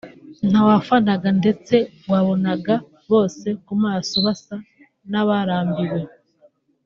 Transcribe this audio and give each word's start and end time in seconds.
nta 0.49 0.59
wafanaga 0.67 1.27
ndetse 1.39 1.75
wabonaga 2.11 2.75
bose 3.11 3.47
ku 3.65 3.73
maso 3.83 4.15
basa 4.25 4.55
n’abarambiwe 5.11 6.01